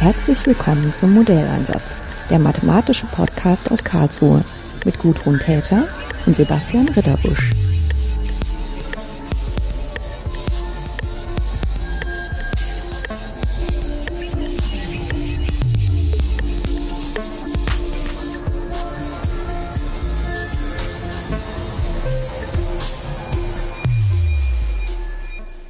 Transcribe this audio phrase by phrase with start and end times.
[0.00, 4.42] Herzlich willkommen zum Modelleinsatz, der mathematische Podcast aus Karlsruhe
[4.86, 5.86] mit Gudrun Täter
[6.24, 7.50] und Sebastian Ritterbusch.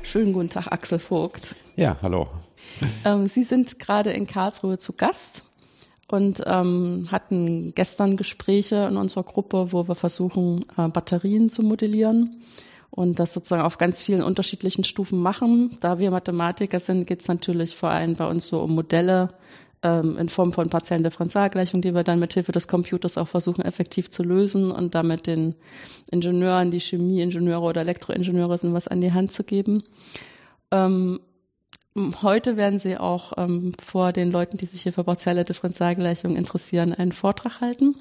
[0.05, 1.57] Schönen guten Tag, Axel Vogt.
[1.75, 2.29] Ja, hallo.
[3.05, 5.45] Ähm, Sie sind gerade in Karlsruhe zu Gast
[6.09, 12.43] und ähm, hatten gestern Gespräche in unserer Gruppe, wo wir versuchen, äh, Batterien zu modellieren
[12.91, 15.77] und das sozusagen auf ganz vielen unterschiedlichen Stufen machen.
[15.81, 19.31] Da wir Mathematiker sind, geht es natürlich vor allem bei uns so um Modelle,
[19.83, 23.65] ähm, in Form von partiellen Differentialgleichungen, die wir dann mit Hilfe des Computers auch versuchen
[23.65, 25.55] effektiv zu lösen und damit den
[26.11, 29.83] Ingenieuren, die Chemieingenieure oder Elektroingenieure sind, was an die Hand zu geben.
[30.71, 31.21] Ähm,
[31.97, 36.95] heute werden Sie auch ähm, vor den Leuten, die sich hier für partielle Differentialgleichungen interessieren,
[36.95, 37.97] einen Vortrag halten.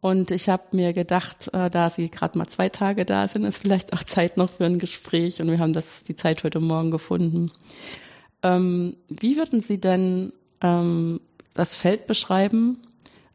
[0.00, 3.58] Und ich habe mir gedacht, äh, da Sie gerade mal zwei Tage da sind, ist
[3.58, 5.40] vielleicht auch Zeit noch für ein Gespräch.
[5.40, 7.50] Und wir haben das die Zeit heute Morgen gefunden.
[8.42, 11.20] Ähm, wie würden Sie denn ähm,
[11.54, 12.78] das Feld beschreiben,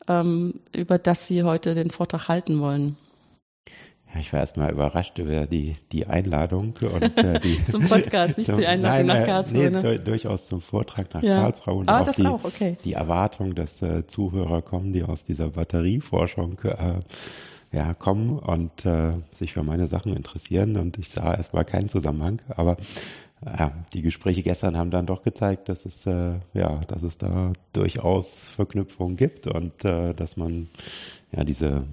[0.08, 2.98] ähm, über das Sie heute den Vortrag halten wollen.
[4.14, 8.46] Ja, ich war erstmal überrascht über die, die Einladung und äh, die zum Podcast, nicht
[8.48, 9.70] zum, die Einladung nein, nach Karlsruhe.
[9.70, 10.00] Nee, ne?
[10.00, 11.42] durchaus zum Vortrag nach ja.
[11.42, 12.78] Karlsruhe und ah, auch, die, auch okay.
[12.84, 17.00] die Erwartung, dass äh, Zuhörer kommen, die aus dieser Batterieforschung äh,
[17.72, 20.78] ja, kommen und äh, sich für meine Sachen interessieren.
[20.78, 22.78] Und ich sah erstmal keinen Zusammenhang, aber
[23.46, 27.54] ja, die Gespräche gestern haben dann doch gezeigt, dass es äh, ja, dass es da
[27.74, 30.68] durchaus Verknüpfungen gibt und äh, dass man
[31.32, 31.84] ja diese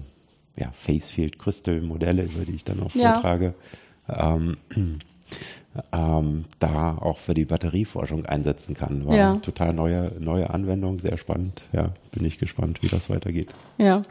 [0.57, 3.13] ja, Facefield Crystal Modelle, über die ich dann auch ja.
[3.13, 3.53] vortrage,
[4.09, 4.57] ähm,
[5.91, 9.05] ähm, da auch für die Batterieforschung einsetzen kann.
[9.05, 9.35] War ja.
[9.37, 11.63] total neue neue Anwendung, sehr spannend.
[11.71, 13.49] Ja, bin ich gespannt, wie das weitergeht.
[13.77, 14.03] Ja.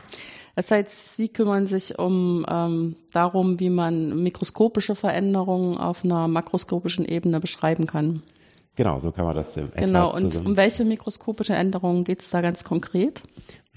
[0.54, 7.04] Das heißt, Sie kümmern sich um ähm, darum, wie man mikroskopische Veränderungen auf einer makroskopischen
[7.04, 8.22] Ebene beschreiben kann.
[8.76, 10.46] Genau, so kann man das im Genau, und zusammen.
[10.48, 13.22] um welche mikroskopische Änderungen geht es da ganz konkret?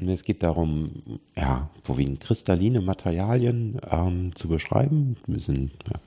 [0.05, 5.17] Es geht darum, ja, vorwiegend kristalline Materialien ähm, zu beschreiben.
[5.25, 5.99] Wir sind ja,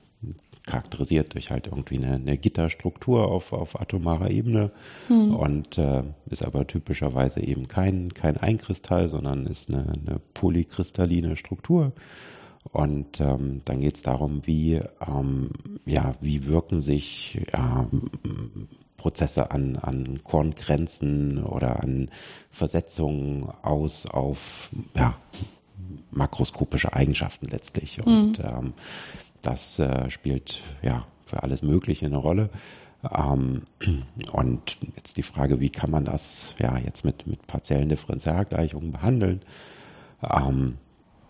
[0.65, 4.71] charakterisiert durch halt irgendwie eine, eine Gitterstruktur auf, auf atomarer Ebene
[5.07, 5.35] hm.
[5.35, 11.93] und äh, ist aber typischerweise eben kein, kein Einkristall, sondern ist eine, eine polykristalline Struktur.
[12.71, 15.51] Und ähm, dann geht es darum, wie, ähm,
[15.85, 17.87] ja, wie wirken sich ja,
[18.97, 22.09] Prozesse an, an Korngrenzen oder an
[22.49, 25.15] Versetzungen aus auf ja,
[26.11, 28.03] makroskopische Eigenschaften letztlich.
[28.05, 28.45] Und mhm.
[28.45, 28.73] ähm,
[29.41, 32.49] das äh, spielt ja für alles Mögliche eine Rolle.
[33.11, 33.63] Ähm,
[34.31, 39.41] und jetzt die Frage, wie kann man das ja jetzt mit, mit partiellen Differentialgleichungen behandeln?
[40.23, 40.75] Ähm,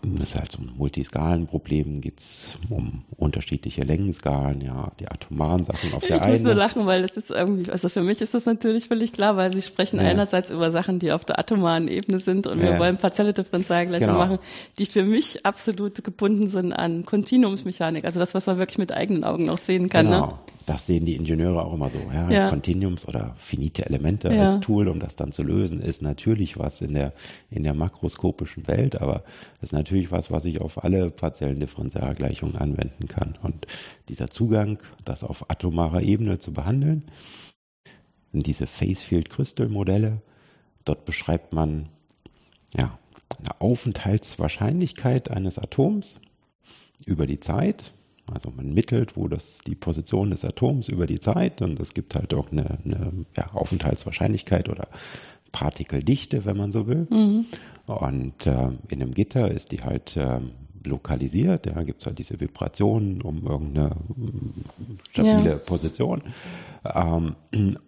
[0.04, 5.92] das ist halt so ein Multiskalenproblem, geht es um unterschiedliche Längenskalen, ja, die atomaren Sachen
[5.94, 6.34] auf der einen.
[6.34, 9.12] Ich muss nur lachen, weil das ist irgendwie, also für mich ist das natürlich völlig
[9.12, 10.06] klar, weil sie sprechen ja.
[10.06, 12.72] einerseits über Sachen, die auf der atomaren Ebene sind und ja.
[12.72, 14.26] wir wollen partielle Differentialgleichungen genau.
[14.26, 14.38] machen,
[14.78, 19.24] die für mich absolut gebunden sind an Kontinuumsmechanik, also das, was man wirklich mit eigenen
[19.24, 20.06] Augen auch sehen kann.
[20.06, 20.26] Genau.
[20.26, 20.32] Ne?
[20.66, 21.98] Das sehen die Ingenieure auch immer so.
[22.12, 22.48] Ja, ja.
[22.48, 26.94] Continuums oder finite Elemente als Tool, um das dann zu lösen, ist natürlich was in
[26.94, 27.12] der,
[27.50, 29.24] in der makroskopischen Welt, aber
[29.60, 33.34] ist natürlich was, was ich auf alle partiellen Differentialgleichungen anwenden kann.
[33.42, 33.66] Und
[34.08, 37.04] dieser Zugang, das auf atomarer Ebene zu behandeln,
[38.32, 40.22] diese Facefield Crystal Modelle,
[40.84, 41.88] dort beschreibt man,
[42.76, 42.98] ja,
[43.38, 46.20] eine Aufenthaltswahrscheinlichkeit eines Atoms
[47.04, 47.92] über die Zeit,
[48.32, 52.14] also man mittelt, wo das die Position des Atoms über die Zeit und es gibt
[52.14, 54.88] halt auch eine, eine ja, Aufenthaltswahrscheinlichkeit oder
[55.54, 57.06] Partikeldichte, wenn man so will.
[57.08, 57.46] Mhm.
[57.86, 60.40] Und äh, in einem Gitter ist die halt äh,
[60.84, 61.66] lokalisiert.
[61.66, 64.64] Ja, gibt es halt diese Vibrationen um irgendeine mm,
[65.12, 65.56] stabile ja.
[65.56, 66.22] Position.
[66.84, 67.36] Ähm,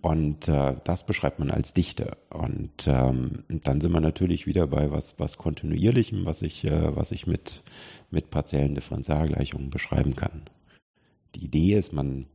[0.00, 2.16] und äh, das beschreibt man als Dichte.
[2.30, 7.10] Und ähm, dann sind wir natürlich wieder bei was, was Kontinuierlichem, was ich, äh, was
[7.10, 7.64] ich mit,
[8.12, 10.42] mit partiellen Differentialgleichungen beschreiben kann.
[11.34, 12.26] Die Idee ist, man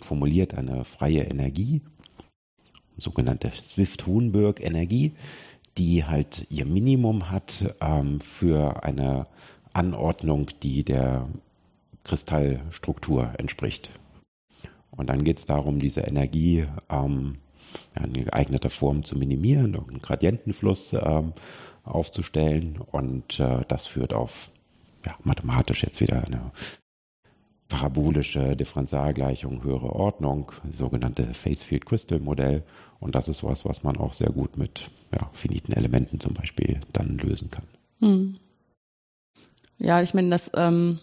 [0.00, 1.82] formuliert eine freie Energie,
[3.00, 5.12] sogenannte Swift-Hohenberg-Energie,
[5.78, 9.26] die halt ihr Minimum hat ähm, für eine
[9.72, 11.28] Anordnung, die der
[12.04, 13.90] Kristallstruktur entspricht.
[14.90, 17.36] Und dann geht es darum, diese Energie ähm,
[17.94, 21.32] in geeigneter Form zu minimieren, einen Gradientenfluss ähm,
[21.84, 22.78] aufzustellen.
[22.90, 24.50] Und äh, das führt auf
[25.06, 26.50] ja, mathematisch jetzt wieder eine
[27.70, 32.62] parabolische Differentialgleichung höhere Ordnung, sogenannte Phase Field Crystal Modell.
[32.98, 36.80] Und das ist was, was man auch sehr gut mit ja, finiten Elementen zum Beispiel
[36.92, 37.64] dann lösen kann.
[38.00, 38.36] Hm.
[39.78, 40.98] Ja, ich meine, das, ähm,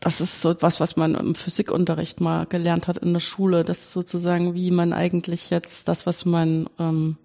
[0.00, 3.62] das ist so etwas, was man im Physikunterricht mal gelernt hat in der Schule.
[3.62, 7.16] Das ist sozusagen, wie man eigentlich jetzt das, was man ähm,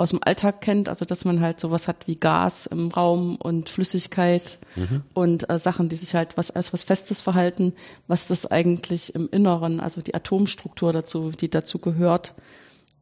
[0.00, 3.68] aus dem Alltag kennt, also dass man halt sowas hat wie Gas im Raum und
[3.68, 5.02] Flüssigkeit mhm.
[5.12, 7.74] und äh, Sachen, die sich halt was als was Festes verhalten,
[8.08, 12.32] was das eigentlich im Inneren, also die Atomstruktur dazu, die dazu gehört.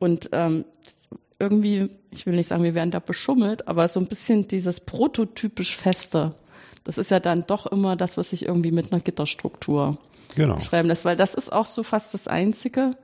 [0.00, 0.64] Und ähm,
[1.38, 5.76] irgendwie, ich will nicht sagen, wir werden da beschummelt, aber so ein bisschen dieses prototypisch
[5.76, 6.34] Feste.
[6.82, 9.98] Das ist ja dann doch immer das, was sich irgendwie mit einer Gitterstruktur
[10.34, 10.56] genau.
[10.56, 12.96] beschreiben lässt, weil das ist auch so fast das Einzige,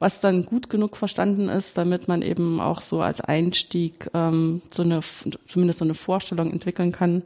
[0.00, 4.82] was dann gut genug verstanden ist, damit man eben auch so als Einstieg ähm, so
[4.82, 5.00] eine
[5.46, 7.22] zumindest so eine Vorstellung entwickeln kann.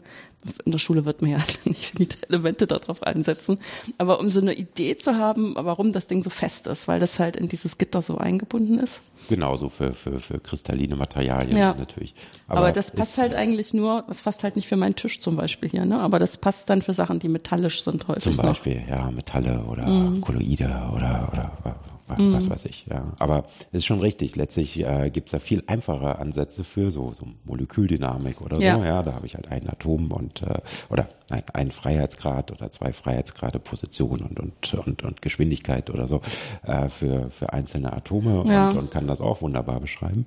[0.67, 3.59] In der Schule wird man ja nicht die Elemente darauf einsetzen,
[3.97, 7.21] aber um so eine Idee zu haben, warum das Ding so fest ist, weil das
[7.21, 9.01] halt in dieses Gitter so eingebunden ist.
[9.29, 11.75] Genauso für, für, für kristalline Materialien ja.
[11.75, 12.13] natürlich.
[12.49, 15.37] Aber, aber das passt halt eigentlich nur, das passt halt nicht für meinen Tisch zum
[15.37, 16.01] Beispiel hier, ne?
[16.01, 18.35] Aber das passt dann für Sachen, die metallisch sind häufig.
[18.35, 18.89] Zum Beispiel, noch.
[18.89, 20.21] ja, Metalle oder mhm.
[20.21, 22.33] Kolloide oder, oder mhm.
[22.33, 22.87] was weiß ich.
[22.91, 23.13] Ja.
[23.19, 24.37] Aber es ist schon richtig.
[24.37, 28.79] Letztlich äh, gibt es da viel einfache Ansätze für so, so Moleküldynamik oder ja.
[28.79, 28.85] so.
[28.85, 30.61] Ja, da habe ich halt ein Atom und äh,
[30.91, 36.21] oder ein, ein Freiheitsgrad oder zwei Freiheitsgrade Position und und und, und Geschwindigkeit oder so
[36.65, 38.71] äh, für für einzelne Atome ja.
[38.71, 40.27] und, und kann das auch wunderbar beschreiben.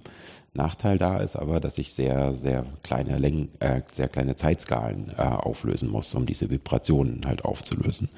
[0.58, 5.22] Nachteil da ist aber, dass ich sehr, sehr kleine Längen, äh, sehr kleine Zeitskalen äh,
[5.22, 8.10] auflösen muss, um diese Vibrationen halt aufzulösen.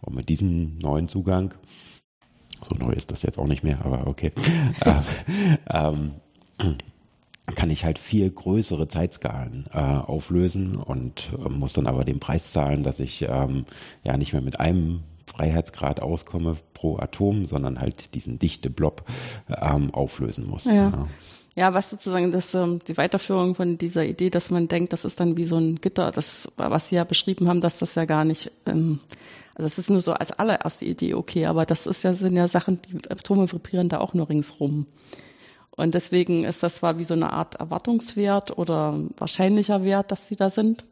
[0.00, 1.52] Und mit diesem neuen Zugang
[2.68, 4.32] so neu ist das jetzt auch nicht mehr, aber okay.
[5.70, 6.14] ähm,
[6.58, 6.76] ähm,
[7.54, 12.52] kann ich halt viel größere Zeitskalen äh, auflösen und äh, muss dann aber den Preis
[12.52, 13.64] zahlen, dass ich ähm,
[14.04, 19.04] ja nicht mehr mit einem Freiheitsgrad auskomme pro Atom, sondern halt diesen dichte Blob
[19.48, 20.64] ähm, auflösen muss.
[20.64, 20.74] Ja.
[20.74, 21.08] ja.
[21.56, 25.18] Ja, was sozusagen das, ähm, die Weiterführung von dieser Idee, dass man denkt, das ist
[25.18, 28.24] dann wie so ein Gitter, das, was Sie ja beschrieben haben, dass das ja gar
[28.24, 29.00] nicht ähm,
[29.60, 32.48] also das ist nur so als allererste Idee okay, aber das ist ja, sind ja
[32.48, 34.86] Sachen, die Atome vibrieren da auch nur ringsrum.
[35.70, 40.36] Und deswegen ist das zwar wie so eine Art Erwartungswert oder wahrscheinlicher Wert, dass sie
[40.36, 40.86] da sind.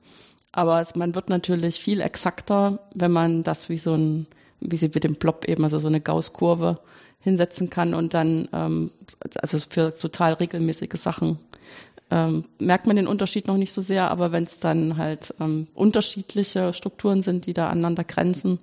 [0.53, 4.27] Aber man wird natürlich viel exakter, wenn man das wie so ein,
[4.61, 6.79] wie sie mit dem Blob eben, also so eine Gaußkurve
[7.21, 8.91] hinsetzen kann und dann, ähm,
[9.41, 11.39] also für total regelmäßige Sachen
[12.11, 15.69] ähm, merkt man den Unterschied noch nicht so sehr, aber wenn es dann halt ähm,
[15.75, 18.59] unterschiedliche Strukturen sind, die da aneinander grenzen,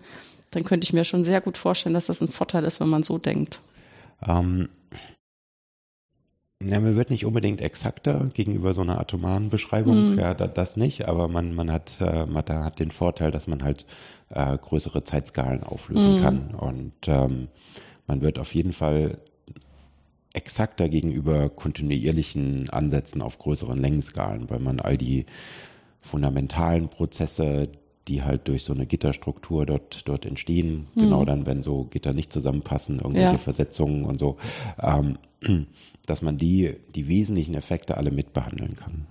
[0.51, 3.03] dann könnte ich mir schon sehr gut vorstellen, dass das ein Vorteil ist, wenn man
[3.03, 3.59] so denkt.
[4.25, 4.69] Ähm,
[6.63, 10.19] ja, man wird nicht unbedingt exakter gegenüber so einer atomaren Beschreibung, mhm.
[10.19, 13.85] ja, das nicht, aber man, man hat, äh, man hat den Vorteil, dass man halt
[14.29, 16.21] äh, größere Zeitskalen auflösen mhm.
[16.21, 17.49] kann und ähm,
[18.07, 19.19] man wird auf jeden Fall
[20.35, 25.25] exakter gegenüber kontinuierlichen Ansätzen auf größeren Längenskalen, weil man all die
[26.01, 27.69] fundamentalen Prozesse,
[28.07, 31.01] die halt durch so eine Gitterstruktur dort, dort entstehen, mhm.
[31.01, 33.37] genau dann, wenn so Gitter nicht zusammenpassen, irgendwelche ja.
[33.37, 34.37] Versetzungen und so,
[34.81, 35.17] ähm,
[36.05, 39.07] dass man die, die wesentlichen Effekte alle mitbehandeln kann.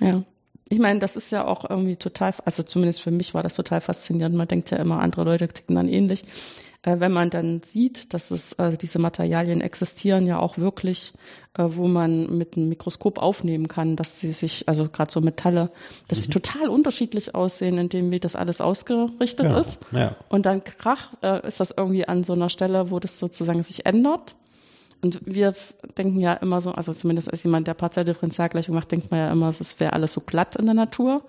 [0.00, 0.22] Ja.
[0.68, 3.82] Ich meine, das ist ja auch irgendwie total, also zumindest für mich war das total
[3.82, 4.34] faszinierend.
[4.34, 6.26] Man denkt ja immer, andere Leute ticken dann ähnlich äh,
[6.98, 11.12] wenn man dann sieht, dass es also diese Materialien existieren ja auch wirklich,
[11.56, 15.70] äh, wo man mit einem Mikroskop aufnehmen kann, dass sie sich, also gerade so Metalle,
[16.08, 16.22] dass mhm.
[16.22, 19.78] sie total unterschiedlich aussehen, indem wie das alles ausgerichtet ja, ist.
[19.92, 20.16] Ja.
[20.28, 23.86] Und dann krach äh, ist das irgendwie an so einer Stelle, wo das sozusagen sich
[23.86, 24.34] ändert.
[25.02, 25.54] Und wir
[25.98, 29.52] denken ja immer so, also zumindest als jemand, der Partialdifferenzialgleichung macht, denkt man ja immer,
[29.58, 31.22] es wäre alles so glatt in der Natur.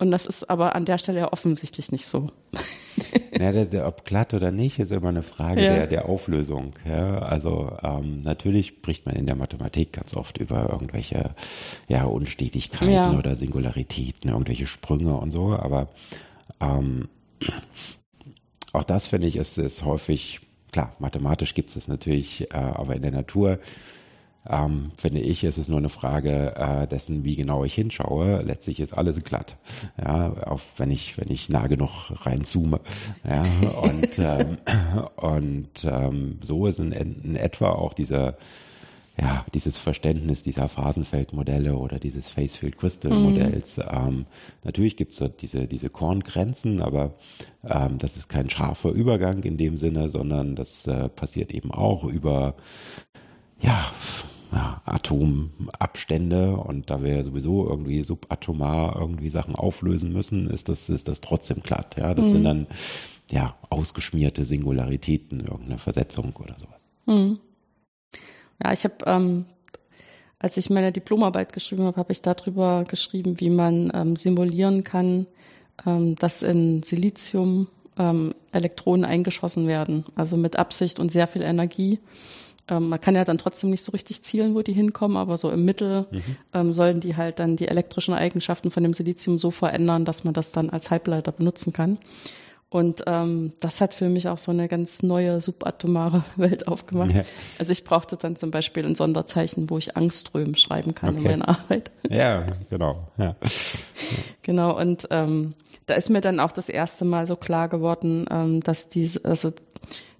[0.00, 2.28] Und das ist aber an der Stelle ja offensichtlich nicht so.
[3.38, 5.74] ja, der, der, ob glatt oder nicht, ist immer eine Frage ja.
[5.74, 6.72] der, der Auflösung.
[6.86, 11.34] Ja, also ähm, natürlich spricht man in der Mathematik ganz oft über irgendwelche
[11.86, 13.12] ja, Unstetigkeiten ja.
[13.18, 15.90] oder Singularitäten, irgendwelche Sprünge und so, aber
[16.60, 17.08] ähm,
[18.72, 20.40] auch das finde ich ist, ist häufig,
[20.72, 23.58] klar, mathematisch gibt es es natürlich, äh, aber in der Natur
[24.48, 28.42] ähm, finde ich, ist es nur eine Frage äh, dessen, wie genau ich hinschaue.
[28.42, 29.56] Letztlich ist alles glatt.
[29.98, 32.80] Ja, auch wenn ich, wenn ich nah genug reinzoome.
[33.28, 33.42] Ja,
[33.82, 34.58] und, ähm,
[35.16, 38.36] und ähm, so ist in, in etwa auch dieser
[39.20, 43.76] ja, dieses Verständnis dieser Phasenfeldmodelle oder dieses Facefield Crystal Modells.
[43.76, 43.84] Mhm.
[43.90, 44.26] Ähm,
[44.64, 47.14] natürlich gibt es diese, diese Korngrenzen, aber
[47.64, 52.04] ähm, das ist kein scharfer Übergang in dem Sinne, sondern das äh, passiert eben auch
[52.04, 52.54] über
[53.60, 53.92] ja,
[54.52, 61.08] ja, Atomabstände und da wir sowieso irgendwie subatomar irgendwie Sachen auflösen müssen, ist das, ist
[61.08, 61.96] das trotzdem glatt.
[61.96, 62.30] Ja, das mhm.
[62.30, 62.66] sind dann
[63.30, 66.80] ja ausgeschmierte Singularitäten, irgendeine Versetzung oder sowas.
[67.06, 67.38] Mhm.
[68.62, 69.46] Ja, ich habe, ähm,
[70.38, 75.26] als ich meine Diplomarbeit geschrieben habe, habe ich darüber geschrieben, wie man ähm, simulieren kann,
[75.86, 82.00] ähm, dass in Silizium ähm, Elektronen eingeschossen werden, also mit Absicht und sehr viel Energie.
[82.70, 85.50] Ähm, man kann ja dann trotzdem nicht so richtig zielen, wo die hinkommen, aber so
[85.50, 86.36] im Mittel mhm.
[86.54, 90.32] ähm, sollen die halt dann die elektrischen Eigenschaften von dem Silizium so verändern, dass man
[90.32, 91.98] das dann als Halbleiter benutzen kann.
[92.72, 97.10] Und ähm, das hat für mich auch so eine ganz neue subatomare Welt aufgemacht.
[97.10, 97.24] Ja.
[97.58, 101.18] Also ich brauchte dann zum Beispiel ein Sonderzeichen, wo ich Angström schreiben kann okay.
[101.18, 101.90] in meiner Arbeit.
[102.08, 103.08] Ja, genau.
[103.18, 103.36] Ja.
[104.42, 105.54] Genau, und ähm,
[105.86, 109.52] da ist mir dann auch das erste Mal so klar geworden, ähm, dass diese, also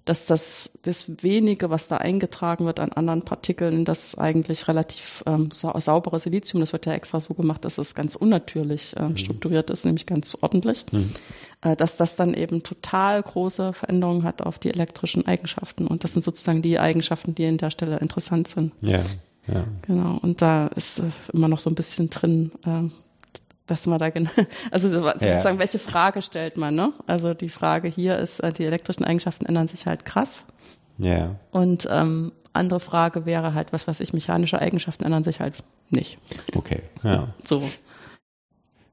[0.05, 5.51] dass das, das wenige, was da eingetragen wird an anderen Partikeln, das eigentlich relativ ähm,
[5.51, 9.17] sa saubere Silizium, das wird ja extra so gemacht, dass es ganz unnatürlich ähm, mhm.
[9.17, 11.11] strukturiert ist, nämlich ganz ordentlich, mhm.
[11.61, 15.85] äh, dass das dann eben total große Veränderungen hat auf die elektrischen Eigenschaften.
[15.85, 18.73] Und das sind sozusagen die Eigenschaften, die an der Stelle interessant sind.
[18.81, 19.01] Ja.
[19.47, 19.65] Ja.
[19.81, 21.03] Genau, und da ist äh,
[21.33, 22.51] immer noch so ein bisschen drin,
[23.71, 24.29] dass man da genau,
[24.71, 25.59] also sozusagen, ja.
[25.59, 26.91] welche Frage stellt man, ne?
[27.07, 30.45] Also die Frage hier ist, äh, die elektrischen Eigenschaften ändern sich halt krass.
[30.97, 31.35] Ja.
[31.51, 36.17] Und ähm, andere Frage wäre halt, was weiß ich, mechanische Eigenschaften ändern sich halt nicht.
[36.53, 37.29] Okay, ja.
[37.45, 37.63] So.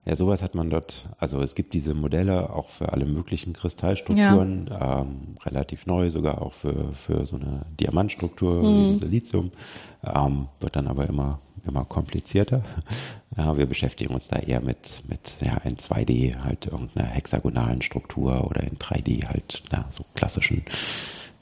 [0.08, 4.66] Ja, sowas hat man dort, also es gibt diese Modelle auch für alle möglichen Kristallstrukturen,
[4.70, 5.02] ja.
[5.02, 8.94] ähm, relativ neu, sogar auch für, für so eine Diamantstruktur mhm.
[8.94, 9.52] wie Silizium,
[10.02, 12.62] ähm, wird dann aber immer, immer komplizierter.
[13.36, 18.44] Ja, wir beschäftigen uns da eher mit, mit ja, in 2D halt irgendeiner hexagonalen Struktur
[18.50, 20.64] oder in 3D halt ja, so klassischen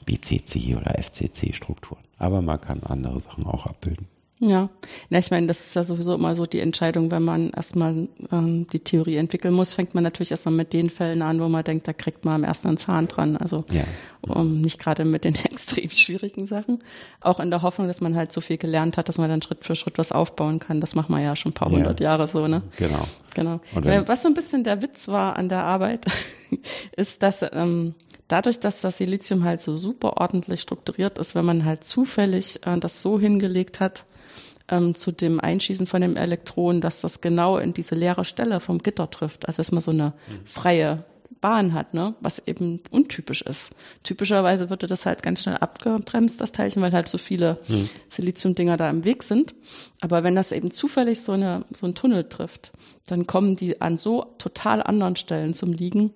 [0.05, 2.01] BCC oder FCC Strukturen.
[2.19, 4.05] Aber man kann andere Sachen auch abbilden.
[4.39, 4.69] Ja,
[5.09, 8.67] ja ich meine, das ist ja sowieso immer so die Entscheidung, wenn man erstmal ähm,
[8.67, 11.87] die Theorie entwickeln muss, fängt man natürlich erstmal mit den Fällen an, wo man denkt,
[11.87, 13.37] da kriegt man am ersten einen Zahn dran.
[13.37, 13.83] Also ja.
[14.21, 16.83] um, nicht gerade mit den extrem schwierigen Sachen.
[17.21, 19.65] Auch in der Hoffnung, dass man halt so viel gelernt hat, dass man dann Schritt
[19.65, 20.81] für Schritt was aufbauen kann.
[20.81, 21.77] Das macht man ja schon ein paar ja.
[21.77, 22.61] hundert Jahre so, ne?
[22.77, 23.07] Genau.
[23.33, 23.59] Genau.
[23.73, 26.05] Wenn, was so ein bisschen der Witz war an der Arbeit,
[26.95, 27.93] ist, dass ähm,
[28.27, 32.77] dadurch, dass das Silizium halt so super ordentlich strukturiert ist, wenn man halt zufällig äh,
[32.79, 34.05] das so hingelegt hat,
[34.69, 38.79] ähm, zu dem Einschießen von dem Elektron, dass das genau in diese leere Stelle vom
[38.79, 39.47] Gitter trifft.
[39.47, 40.45] Also dass man so eine mhm.
[40.45, 41.05] freie
[41.39, 42.15] Bahn hat, ne?
[42.19, 43.73] was eben untypisch ist.
[44.03, 47.89] Typischerweise würde das halt ganz schnell abgebremst, das Teilchen, weil halt so viele mhm.
[48.09, 49.55] Siliziumdinger da im Weg sind.
[50.01, 52.71] Aber wenn das eben zufällig so, eine, so ein Tunnel trifft,
[53.05, 56.13] dann kommen die an so total anderen Stellen zum Liegen,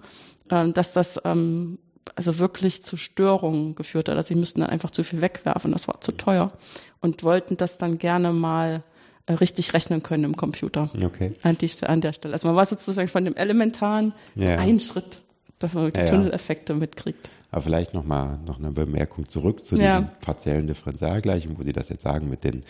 [0.50, 1.78] äh, dass das ähm,
[2.16, 4.18] also wirklich zu Störungen geführt hat.
[4.18, 6.52] Also sie müssten dann einfach zu viel wegwerfen, das war zu teuer
[7.00, 8.84] und wollten das dann gerne mal
[9.26, 10.90] äh, richtig rechnen können im Computer.
[11.04, 11.34] Okay.
[11.44, 12.34] An, die, an der Stelle.
[12.34, 14.58] Also man war sozusagen von dem Elementaren ja.
[14.58, 15.22] ein Schritt,
[15.60, 17.30] dass man die ja, Tunneleffekte mitkriegt.
[17.52, 20.00] Aber vielleicht nochmal noch eine Bemerkung zurück zu ja.
[20.00, 22.64] diesen partiellen Differentialgleichungen, wo Sie das jetzt sagen mit den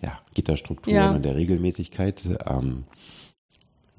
[0.00, 2.22] ja, Gitterstrukturen und der Regelmäßigkeit.
[2.46, 2.84] Ähm,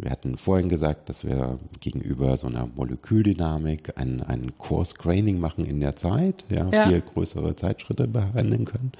[0.03, 5.79] wir hatten vorhin gesagt, dass wir gegenüber so einer Moleküldynamik ein, ein Course-Graining machen in
[5.79, 6.87] der Zeit, ja, ja.
[6.87, 8.91] viel größere Zeitschritte behandeln können.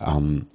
[0.00, 0.46] Ähm,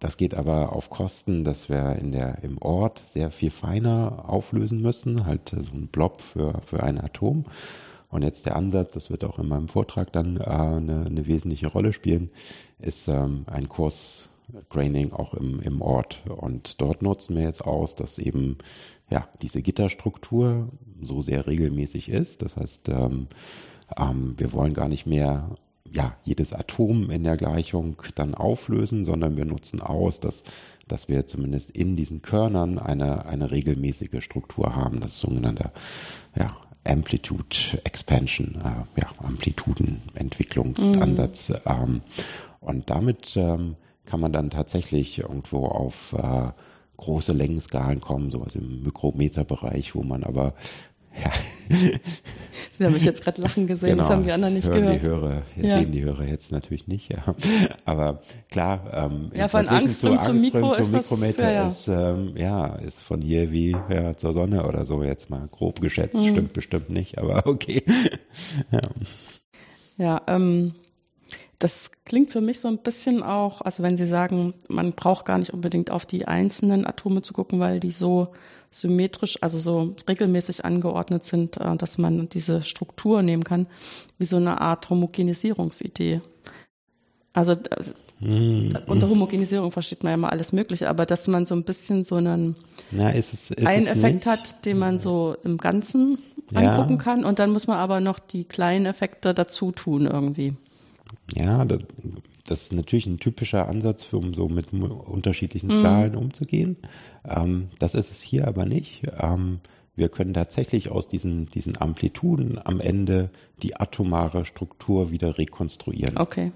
[0.00, 4.80] das geht aber auf Kosten, dass wir in der, im Ort sehr viel feiner auflösen
[4.80, 7.44] müssen, halt so ein Blob für, für ein Atom.
[8.08, 11.68] Und jetzt der Ansatz, das wird auch in meinem Vortrag dann äh, eine, eine wesentliche
[11.68, 12.30] Rolle spielen,
[12.78, 14.28] ist ähm, ein Kurs
[14.68, 16.22] Graining auch im, im Ort.
[16.28, 18.58] Und dort nutzen wir jetzt aus, dass eben
[19.10, 20.68] ja diese Gitterstruktur
[21.00, 22.42] so sehr regelmäßig ist.
[22.42, 23.28] Das heißt, ähm,
[23.96, 25.56] ähm, wir wollen gar nicht mehr
[25.92, 30.44] ja, jedes Atom in der Gleichung dann auflösen, sondern wir nutzen aus, dass,
[30.88, 35.00] dass wir zumindest in diesen Körnern eine, eine regelmäßige Struktur haben.
[35.00, 35.72] Das ist sogenannter
[36.36, 41.50] ja, Amplitude Expansion, äh, ja, Amplitudenentwicklungsansatz.
[41.50, 41.56] Mhm.
[41.66, 42.00] Ähm,
[42.60, 43.76] und damit ähm,
[44.06, 46.50] kann man dann tatsächlich irgendwo auf äh,
[46.96, 50.54] große Längenskalen kommen, sowas im Mikrometerbereich, wo man aber
[51.24, 51.30] ja.
[52.78, 55.02] Sie haben mich jetzt gerade lachen gesehen, genau, das haben die anderen nicht hören gehört.
[55.02, 55.78] Die Hörer, ja.
[55.78, 57.34] sehen die Hörer jetzt natürlich nicht, ja.
[57.84, 58.20] Aber
[58.50, 62.12] klar, ähm, ja, von Angström zu, Mikro zum Mikrometer das, ja, ja.
[62.12, 65.80] ist ähm, ja ist von hier wie ja, zur Sonne oder so jetzt mal grob
[65.80, 66.28] geschätzt, mhm.
[66.28, 67.82] stimmt bestimmt nicht, aber okay.
[68.70, 68.80] ja,
[69.96, 70.74] ja ähm,
[71.58, 75.38] das klingt für mich so ein bisschen auch, also wenn Sie sagen, man braucht gar
[75.38, 78.28] nicht unbedingt auf die einzelnen Atome zu gucken, weil die so
[78.70, 83.68] symmetrisch, also so regelmäßig angeordnet sind, äh, dass man diese Struktur nehmen kann,
[84.18, 86.20] wie so eine Art Homogenisierungsidee.
[87.32, 88.78] Also, also hm.
[88.86, 92.16] unter Homogenisierung versteht man ja mal alles Mögliche, aber dass man so ein bisschen so
[92.16, 92.56] einen
[92.90, 94.26] Na, ist es, ist einen Effekt nicht?
[94.26, 96.18] hat, den man so im Ganzen
[96.50, 96.60] ja.
[96.60, 100.54] angucken kann und dann muss man aber noch die kleinen Effekte dazu tun irgendwie.
[101.34, 101.80] Ja, das,
[102.46, 105.70] das ist natürlich ein typischer Ansatz, um so mit unterschiedlichen.
[105.70, 106.18] Skalen mhm.
[106.18, 106.76] umzugehen.
[107.24, 109.02] Ähm, das ist es hier aber nicht.
[109.18, 109.60] Ähm,
[109.96, 113.30] wir können tatsächlich aus diesen, diesen Amplituden am Ende
[113.62, 116.18] die atomare Struktur wieder rekonstruieren.
[116.18, 116.52] Okay.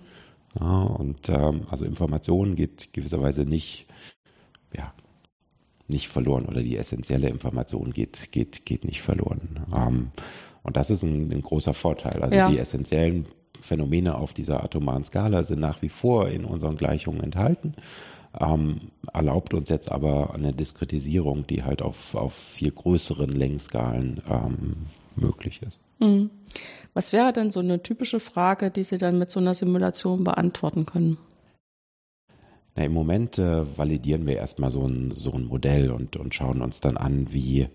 [0.58, 3.86] Ja, und ähm, also Information geht gewisserweise nicht,
[4.76, 4.92] ja,
[5.88, 9.64] nicht verloren oder die essentielle Information geht, geht, geht nicht verloren.
[9.74, 10.10] Ähm,
[10.62, 12.22] und das ist ein, ein großer Vorteil.
[12.22, 12.48] Also ja.
[12.48, 13.24] die essentiellen
[13.60, 17.74] Phänomene auf dieser atomaren Skala sind nach wie vor in unseren Gleichungen enthalten.
[18.38, 24.76] Ähm, erlaubt uns jetzt aber eine Diskretisierung, die halt auf, auf viel größeren Längsskalen ähm,
[25.16, 25.80] möglich ist.
[25.98, 26.30] Mhm.
[26.94, 30.86] Was wäre denn so eine typische Frage, die Sie dann mit so einer Simulation beantworten
[30.86, 31.18] können?
[32.76, 36.62] Na, Im Moment äh, validieren wir erstmal so ein, so ein Modell und, und schauen
[36.62, 37.68] uns dann an, wie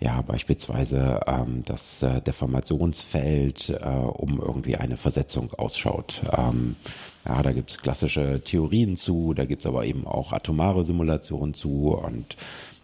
[0.00, 6.22] ja beispielsweise ähm, das äh, Deformationsfeld äh, um irgendwie eine Versetzung ausschaut.
[6.36, 6.76] Ähm,
[7.26, 12.36] ja, da gibt's klassische Theorien zu, da gibt's aber eben auch atomare Simulationen zu und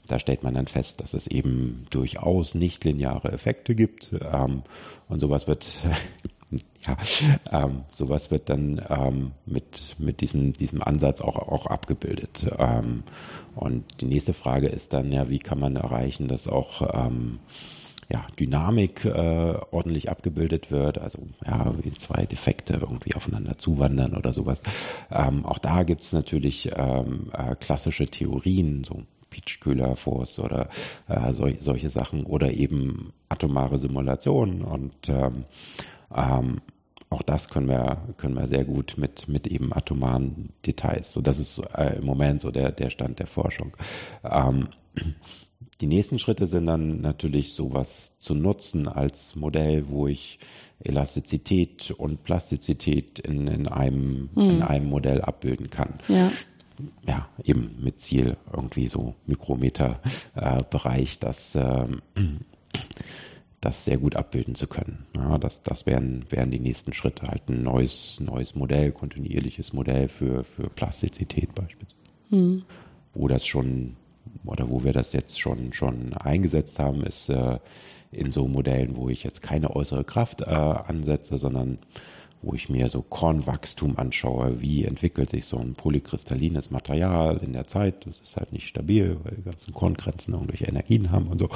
[0.06, 4.10] da stellt man dann fest, dass es eben durchaus nicht lineare Effekte gibt.
[4.32, 4.62] Ähm,
[5.08, 5.66] und sowas wird,
[6.86, 6.96] ja,
[7.50, 12.46] ähm, sowas wird dann ähm, mit, mit diesem, diesem Ansatz auch, auch abgebildet.
[12.58, 13.04] Ähm,
[13.54, 17.38] und die nächste Frage ist dann ja, wie kann man erreichen, dass auch ähm,
[18.12, 24.32] ja, Dynamik äh, ordentlich abgebildet wird, also ja, wie zwei Defekte irgendwie aufeinander zuwandern oder
[24.32, 24.62] sowas.
[25.10, 29.02] Ähm, auch da gibt's natürlich ähm, äh, klassische Theorien, so
[29.34, 30.68] Peachkühler Force oder
[31.08, 35.44] äh, sol solche Sachen oder eben atomare Simulationen und ähm,
[36.14, 36.60] ähm,
[37.10, 41.12] auch das können wir, können wir sehr gut mit, mit eben atomaren Details.
[41.12, 43.76] So, das ist äh, im Moment so der, der Stand der Forschung.
[44.24, 44.68] Ähm,
[45.80, 50.40] die nächsten Schritte sind dann natürlich sowas zu nutzen als Modell, wo ich
[50.80, 54.50] Elastizität und Plastizität in, in einem, hm.
[54.50, 56.00] in einem Modell abbilden kann.
[56.08, 56.32] Ja
[57.06, 61.86] ja, eben mit Ziel irgendwie so Mikrometer-Bereich, äh, das, äh,
[63.60, 65.06] das sehr gut abbilden zu können.
[65.14, 70.08] Ja, das das wären, wären die nächsten Schritte, halt ein neues, neues Modell, kontinuierliches Modell
[70.08, 71.94] für, für Plastizität beispielsweise.
[72.30, 72.64] Mhm.
[73.14, 73.96] Wo das schon,
[74.44, 77.58] oder wo wir das jetzt schon, schon eingesetzt haben, ist äh,
[78.10, 81.78] in so Modellen, wo ich jetzt keine äußere Kraft äh, ansetze, sondern
[82.44, 87.66] wo ich mir so Kornwachstum anschaue, wie entwickelt sich so ein polykristallines Material in der
[87.66, 88.06] Zeit.
[88.06, 91.48] Das ist halt nicht stabil, weil die ganzen Korngrenzen irgendwelche Energien haben und so.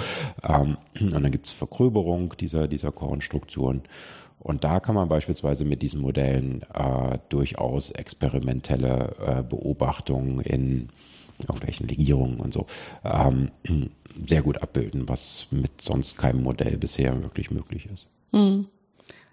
[0.43, 3.83] Ähm, und dann gibt es Vergröberung dieser, dieser Kornstrukturen.
[4.41, 10.89] Und da kann man beispielsweise mit diesen Modellen äh, durchaus experimentelle äh, Beobachtungen in
[11.41, 12.67] irgendwelchen Legierungen und so
[13.05, 13.51] ähm,
[14.27, 18.09] sehr gut abbilden, was mit sonst keinem Modell bisher wirklich möglich ist.
[18.33, 18.67] Mhm.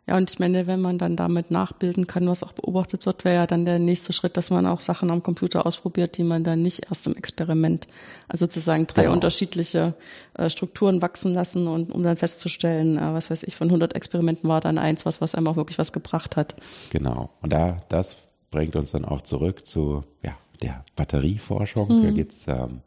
[0.08, 3.36] Ja, und ich meine, wenn man dann damit nachbilden kann, was auch beobachtet wird, wäre
[3.36, 6.62] ja dann der nächste Schritt, dass man auch Sachen am Computer ausprobiert, die man dann
[6.62, 7.88] nicht erst im Experiment,
[8.28, 9.14] also sozusagen drei genau.
[9.14, 9.96] unterschiedliche
[10.36, 14.48] äh, Strukturen wachsen lassen und um dann festzustellen, äh, was weiß ich, von 100 Experimenten
[14.48, 16.56] war dann eins, was, was einem auch wirklich was gebracht hat.
[16.92, 17.32] Genau.
[17.42, 18.16] Und da, das
[18.52, 21.88] bringt uns dann auch zurück zu, ja, der Batterieforschung.
[21.90, 22.04] Mhm.
[22.04, 22.82] Da geht's, ähm,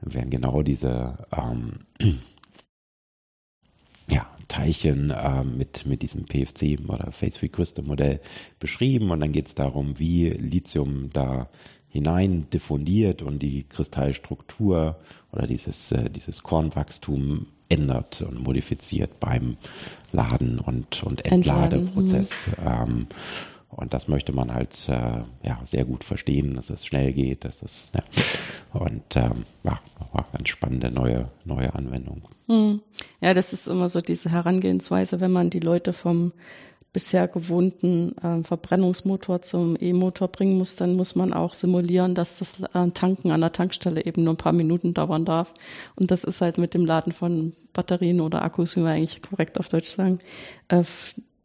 [0.00, 1.80] werden genau diese, ähm,
[4.10, 8.20] ja, Teilchen äh, mit, mit diesem PFC oder Phase-Free Crystal Modell
[8.58, 11.48] beschrieben und dann geht es darum, wie Lithium da
[11.88, 14.98] hinein diffundiert und die Kristallstruktur
[15.32, 19.56] oder dieses, äh, dieses Kornwachstum ändert und modifiziert beim
[20.12, 22.30] Laden- und, und Entladeprozess.
[22.46, 22.98] Entladen, mhm.
[23.00, 23.06] ähm,
[23.70, 27.62] und das möchte man halt äh, ja sehr gut verstehen, dass es schnell geht, dass
[27.62, 28.80] es ja.
[28.80, 29.78] und ähm, ja,
[30.12, 32.22] war ganz spannende neue neue Anwendung.
[32.46, 32.80] Hm.
[33.20, 36.32] Ja, das ist immer so diese Herangehensweise, wenn man die Leute vom
[36.92, 42.60] bisher gewohnten äh, Verbrennungsmotor zum E-Motor bringen muss, dann muss man auch simulieren, dass das
[42.60, 45.52] äh, Tanken an der Tankstelle eben nur ein paar Minuten dauern darf.
[45.96, 49.60] Und das ist halt mit dem Laden von Batterien oder Akkus, wie wir eigentlich korrekt
[49.60, 50.18] auf Deutsch sagen,
[50.68, 50.82] äh,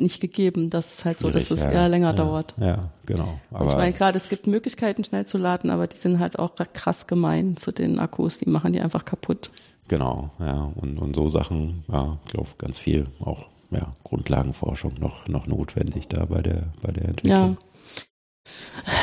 [0.03, 0.69] nicht gegeben.
[0.69, 2.53] Das ist halt so, dass es ja, eher länger ja, dauert.
[2.59, 3.39] Ja, genau.
[3.51, 6.51] Aber ich meine, klar, es gibt Möglichkeiten, schnell zu laden, aber die sind halt auch
[6.73, 8.37] krass gemein zu den Akkus.
[8.37, 9.49] Die machen die einfach kaputt.
[9.87, 10.71] Genau, ja.
[10.75, 16.07] Und, und so Sachen, ja, ich glaube, ganz viel auch ja, Grundlagenforschung noch, noch notwendig
[16.07, 17.53] da bei der, bei der Entwicklung.
[17.53, 17.57] Ja.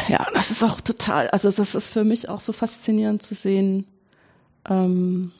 [0.08, 3.86] Ja, das ist auch total, also das ist für mich auch so faszinierend zu sehen,
[4.68, 5.32] ähm,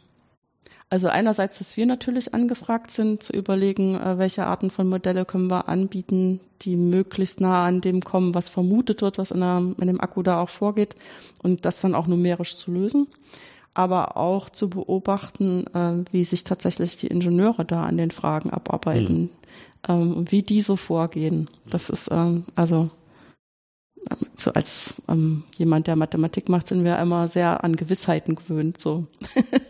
[0.92, 5.48] Also einerseits, dass wir natürlich angefragt sind, zu überlegen, äh, welche Arten von Modelle können
[5.48, 9.87] wir anbieten, die möglichst nah an dem kommen, was vermutet wird, was in, der, in
[9.87, 10.96] dem Akku da auch vorgeht
[11.44, 13.07] und das dann auch numerisch zu lösen.
[13.72, 19.31] Aber auch zu beobachten, äh, wie sich tatsächlich die Ingenieure da an den Fragen abarbeiten
[19.87, 20.12] mhm.
[20.14, 21.48] und wie die so vorgehen.
[21.68, 22.90] Das ist ähm, also
[24.35, 28.81] so als ähm, jemand, der Mathematik macht, sind wir immer sehr an Gewissheiten gewöhnt.
[28.81, 29.07] So.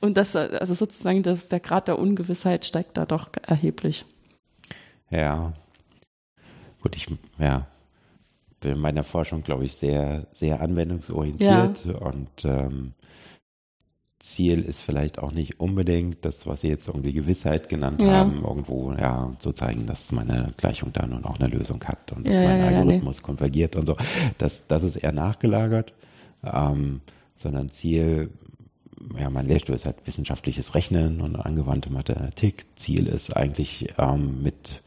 [0.00, 4.04] Und das, also sozusagen, das, der Grad der Ungewissheit steigt da doch erheblich.
[5.10, 5.52] Ja.
[6.82, 7.06] Gut, ich,
[7.38, 7.66] ja,
[8.60, 11.94] bin in meiner Forschung, glaube ich, sehr, sehr anwendungsorientiert ja.
[11.96, 12.94] und ähm,
[14.18, 18.08] Ziel ist vielleicht auch nicht unbedingt das, was Sie jetzt irgendwie Gewissheit genannt ja.
[18.08, 22.26] haben, irgendwo ja zu zeigen, dass meine Gleichung da nun auch eine Lösung hat und
[22.26, 23.22] dass ja, mein Algorithmus nee.
[23.22, 23.96] konvergiert und so.
[24.38, 25.92] Das, das ist eher nachgelagert,
[26.42, 27.02] ähm,
[27.36, 28.30] sondern Ziel
[29.18, 32.66] ja, mein Lehrstuhl ist halt wissenschaftliches Rechnen und angewandte Mathematik.
[32.76, 34.82] Ziel ist eigentlich ähm, mit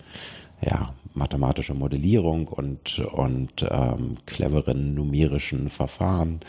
[0.62, 6.40] ja, mathematischer Modellierung und, und ähm, cleveren numerischen Verfahren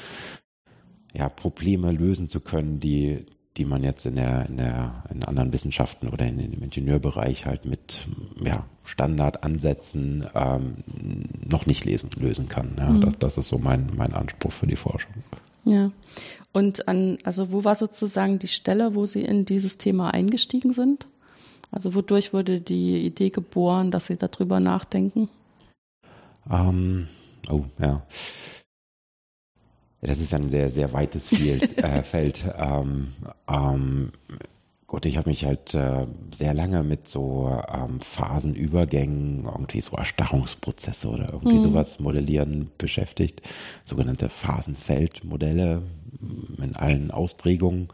[1.13, 5.53] ja, Probleme lösen zu können, die, die man jetzt in der, in der, in anderen
[5.53, 8.07] Wissenschaften oder in, in dem Ingenieurbereich halt mit
[8.43, 10.77] ja, Standardansätzen ähm,
[11.49, 12.77] noch nicht lesen, lösen kann.
[12.79, 13.01] Ja, mhm.
[13.01, 15.13] das, das ist so mein, mein Anspruch für die Forschung.
[15.65, 15.93] Ja.
[16.53, 21.07] Und an, also wo war sozusagen die Stelle, wo Sie in dieses Thema eingestiegen sind?
[21.71, 25.29] Also wodurch wurde die Idee geboren, dass Sie darüber nachdenken?
[26.51, 27.07] Ähm,
[27.49, 28.03] oh, ja.
[30.01, 31.79] Das ist ein sehr, sehr weites Feld.
[31.85, 32.45] äh, Feld.
[32.57, 33.09] Ähm,
[33.49, 34.13] ähm,
[34.91, 41.07] Gut, ich habe mich halt äh, sehr lange mit so ähm, Phasenübergängen, irgendwie so Erstarrungsprozesse
[41.07, 41.63] oder irgendwie mhm.
[41.63, 43.41] sowas modellieren beschäftigt.
[43.85, 45.83] Sogenannte Phasenfeldmodelle
[46.61, 47.87] in allen Ausprägungen.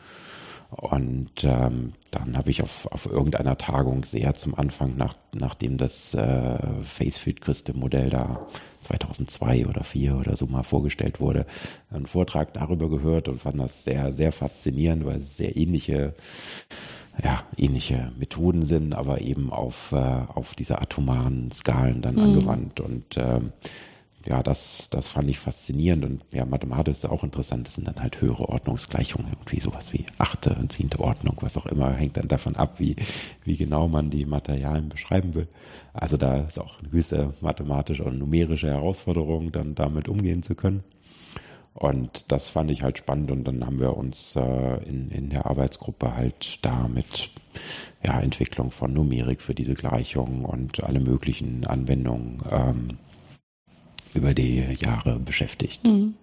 [0.71, 6.15] Und ähm, dann habe ich auf, auf irgendeiner Tagung sehr zum Anfang, nach, nachdem das
[6.15, 8.47] äh, Facefield-Crystal-Modell da
[8.83, 11.47] 2002 oder 2004 oder so mal vorgestellt wurde,
[11.91, 16.15] einen Vortrag darüber gehört und fand das sehr, sehr faszinierend, weil es sehr ähnliche
[17.23, 22.21] ja, ähnliche Methoden sind, aber eben auf, äh, auf diese atomaren Skalen dann mhm.
[22.21, 22.81] angewandt.
[22.81, 23.53] Und ähm,
[24.27, 27.67] ja, das, das fand ich faszinierend und ja, Mathematik ist auch interessant.
[27.67, 31.67] Das sind dann halt höhere Ordnungsgleichungen, irgendwie sowas wie achte und zehnte Ordnung, was auch
[31.67, 32.97] immer, hängt dann davon ab, wie,
[33.45, 35.49] wie genau man die Materialien beschreiben will.
[35.93, 40.83] Also da ist auch eine gewisse mathematische und numerische Herausforderung, dann damit umgehen zu können.
[41.77, 45.45] Und das fand ich halt spannend und dann haben wir uns äh, in, in der
[45.45, 47.31] Arbeitsgruppe halt da mit
[48.05, 52.89] ja, Entwicklung von Numerik für diese Gleichung und alle möglichen Anwendungen ähm,
[54.17, 55.87] über die Jahre beschäftigt.
[55.87, 56.15] Mhm.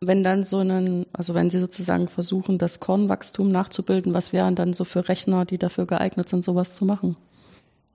[0.00, 4.72] Wenn dann so einen, also wenn Sie sozusagen versuchen, das Kornwachstum nachzubilden, was wären dann
[4.72, 7.16] so für Rechner, die dafür geeignet sind, sowas zu machen?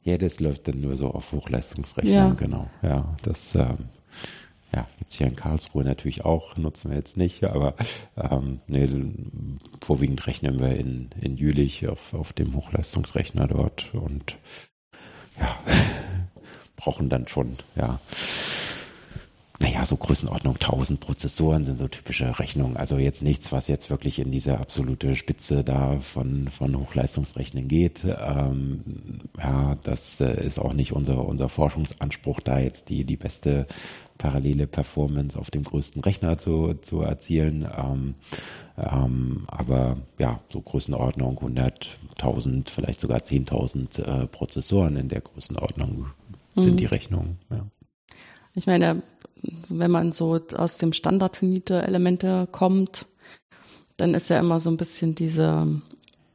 [0.03, 2.33] Ja, das läuft dann nur so auf Hochleistungsrechnern, ja.
[2.33, 2.69] genau.
[2.81, 3.77] Ja, das ähm,
[4.73, 7.75] ja, gibt's hier in Karlsruhe natürlich auch, nutzen wir jetzt nicht, aber
[8.17, 8.89] ähm, nee,
[9.81, 14.37] vorwiegend rechnen wir in, in Jülich auf, auf dem Hochleistungsrechner dort und
[15.39, 15.57] ja,
[16.83, 17.99] brauchen dann schon, ja,
[19.63, 22.75] naja, so Größenordnung 1000 Prozessoren sind so typische Rechnungen.
[22.75, 28.01] Also jetzt nichts, was jetzt wirklich in diese absolute Spitze da von, von Hochleistungsrechnen geht.
[28.03, 33.65] Ähm, ja, das äh, ist auch nicht unser, unser Forschungsanspruch, da jetzt die, die beste
[34.17, 37.65] parallele Performance auf dem größten Rechner zu, zu erzielen.
[37.77, 38.15] Ähm,
[38.77, 46.07] ähm, aber ja, so Größenordnung 100.000, vielleicht sogar 10.000 äh, Prozessoren in der Größenordnung
[46.55, 46.77] sind mhm.
[46.77, 47.37] die Rechnungen.
[47.49, 47.65] Ja.
[48.55, 49.01] Ich meine,
[49.69, 53.07] wenn man so aus dem Standard finite Elemente kommt,
[53.97, 55.67] dann ist ja immer so ein bisschen diese,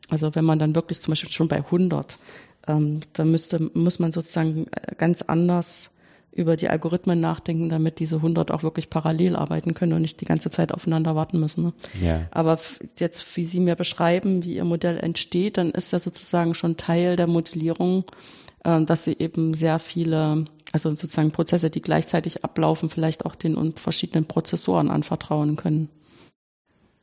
[0.08, 2.18] also wenn man dann wirklich zum Beispiel schon bei 100,
[2.66, 5.90] ähm, dann müsste, muss man sozusagen ganz anders
[6.32, 10.24] über die Algorithmen nachdenken, damit diese 100 auch wirklich parallel arbeiten können und nicht die
[10.24, 11.64] ganze Zeit aufeinander warten müssen.
[11.64, 11.72] Ne?
[12.00, 12.28] Ja.
[12.30, 12.60] Aber
[12.96, 17.16] jetzt, wie Sie mir beschreiben, wie Ihr Modell entsteht, dann ist ja sozusagen schon Teil
[17.16, 18.12] der Modellierung, äh,
[18.62, 24.26] dass Sie eben sehr viele also sozusagen Prozesse, die gleichzeitig ablaufen, vielleicht auch den verschiedenen
[24.26, 25.88] Prozessoren anvertrauen können.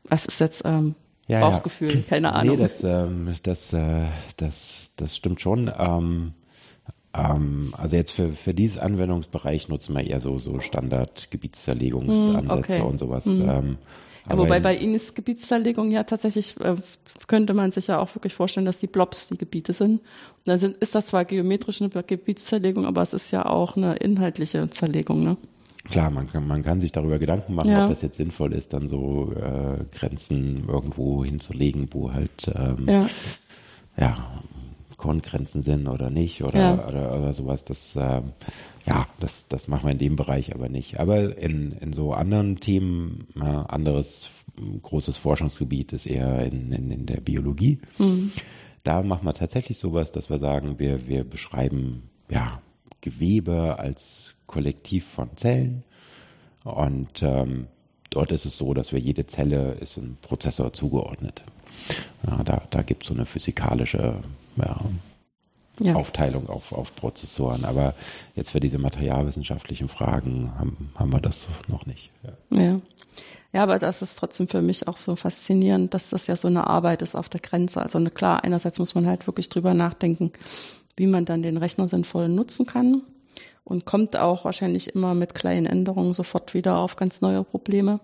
[0.04, 0.96] Was ist jetzt ähm,
[1.28, 1.96] ja, Bauchgefühl?
[1.96, 2.02] Ja.
[2.08, 2.58] Keine Ahnung.
[2.58, 4.06] Nee, das, ähm, das, äh,
[4.38, 5.72] das, das stimmt schon.
[5.78, 6.34] Ähm,
[7.16, 12.82] ähm, also jetzt für, für dieses Anwendungsbereich nutzen wir eher so, so Standard-Gebietszerlegungsansätze okay.
[12.82, 13.26] und sowas.
[13.26, 13.50] Hm.
[13.50, 13.78] Ähm,
[14.30, 16.76] ja, wobei bei Ihnen ist Gebietszerlegung ja tatsächlich, äh,
[17.28, 20.00] könnte man sich ja auch wirklich vorstellen, dass die Blobs die Gebiete sind.
[20.00, 20.02] Und
[20.46, 24.68] dann sind, ist das zwar geometrisch eine Gebietszerlegung, aber es ist ja auch eine inhaltliche
[24.70, 25.38] Zerlegung, ne?
[25.86, 27.84] klar, man kann, man kann sich darüber Gedanken machen, ja.
[27.84, 33.08] ob das jetzt sinnvoll ist, dann so äh, Grenzen irgendwo hinzulegen, wo halt ähm, ja.
[33.98, 34.42] ja
[34.98, 36.88] Korngrenzen sind oder nicht oder, ja.
[36.88, 37.66] oder, oder sowas.
[37.66, 38.22] Das äh,
[38.86, 41.00] ja, das, das machen wir in dem Bereich aber nicht.
[41.00, 44.46] Aber in, in so anderen Themen, äh, anderes
[44.82, 47.80] großes Forschungsgebiet ist eher in, in, in der Biologie.
[47.98, 48.32] Mhm.
[48.84, 52.62] Da machen wir tatsächlich sowas, dass wir sagen, wir, wir beschreiben ja,
[53.02, 55.84] Gewebe als Kollektiv von Zellen.
[56.64, 57.68] Und ähm,
[58.10, 61.44] dort ist es so, dass wir jede Zelle ist einem Prozessor zugeordnet.
[62.26, 64.16] Ja, da da gibt es so eine physikalische
[64.58, 64.82] ja,
[65.80, 65.96] ja.
[65.96, 67.66] Aufteilung auf, auf Prozessoren.
[67.66, 67.94] Aber
[68.36, 72.12] jetzt für diese materialwissenschaftlichen Fragen haben, haben wir das noch nicht.
[72.24, 72.62] Ja.
[72.64, 72.82] ja.
[73.54, 76.68] Ja, aber das ist trotzdem für mich auch so faszinierend, dass das ja so eine
[76.68, 77.82] Arbeit ist auf der Grenze.
[77.82, 80.34] Also klar, einerseits muss man halt wirklich drüber nachdenken,
[80.98, 83.02] wie man dann den Rechner sinnvoll nutzen kann
[83.66, 88.00] und kommt auch wahrscheinlich immer mit kleinen Änderungen sofort wieder auf ganz neue Probleme.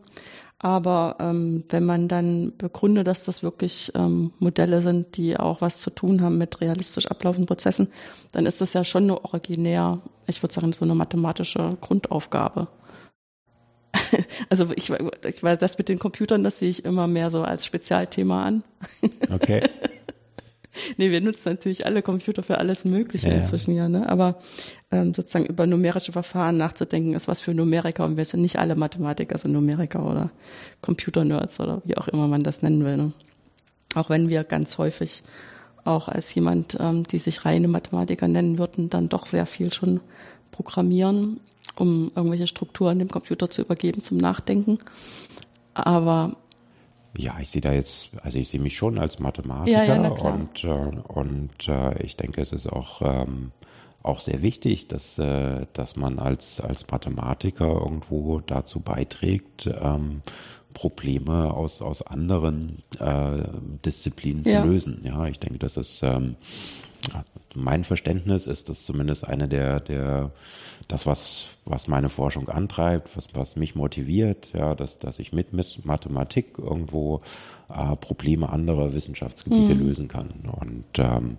[0.63, 5.80] Aber ähm, wenn man dann begründet, dass das wirklich ähm, Modelle sind, die auch was
[5.80, 7.88] zu tun haben mit realistisch ablaufenden Prozessen,
[8.32, 12.67] dann ist das ja schon eine originär, ich würde sagen, so eine mathematische Grundaufgabe.
[14.50, 14.91] also ich,
[15.26, 18.63] ich weiß, das mit den Computern, das sehe ich immer mehr so als Spezialthema an.
[19.34, 19.63] Okay.
[20.97, 24.10] nee, wir nutzen natürlich alle Computer für alles Mögliche ja, inzwischen ja, ne?
[24.10, 24.39] Aber
[24.91, 28.75] ähm, sozusagen über numerische Verfahren nachzudenken, ist was für Numeriker und wir sind nicht alle
[28.75, 30.31] Mathematiker, sind Numeriker oder
[30.81, 32.97] Computer-Nerds oder wie auch immer man das nennen will.
[32.97, 33.13] Ne?
[33.95, 35.23] Auch wenn wir ganz häufig
[35.84, 39.99] auch als jemand, ähm, die sich reine Mathematiker nennen würden, dann doch sehr viel schon
[40.51, 41.39] programmieren,
[41.75, 44.79] um irgendwelche Strukturen dem Computer zu übergeben zum Nachdenken.
[45.73, 46.38] Aber
[47.17, 50.63] ja, ich sehe da jetzt, also ich sehe mich schon als Mathematiker ja, ja, und,
[50.63, 53.52] äh, und äh, ich denke, es ist auch, ähm,
[54.04, 60.21] auch sehr wichtig, dass, äh, dass man als, als Mathematiker irgendwo dazu beiträgt, ähm,
[60.74, 63.43] Probleme aus, aus anderen äh,
[63.86, 64.62] Disziplinen ja.
[64.62, 65.02] zu lösen.
[65.04, 66.38] Ja, ich denke, das ist ähm,
[67.55, 70.31] mein Verständnis ist das zumindest eine der, der,
[70.87, 75.53] das, was, was meine Forschung antreibt, was, was mich motiviert, ja, dass, dass ich mit,
[75.53, 77.21] mit Mathematik irgendwo
[77.69, 79.87] äh, Probleme anderer Wissenschaftsgebiete mhm.
[79.87, 80.29] lösen kann.
[80.59, 81.37] Und ähm,